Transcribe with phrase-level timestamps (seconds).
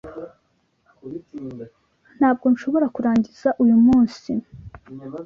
[2.17, 4.31] Ntabwo nshobora kurangiza uyu munsi.